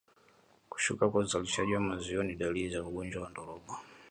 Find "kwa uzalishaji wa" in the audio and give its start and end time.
1.09-1.81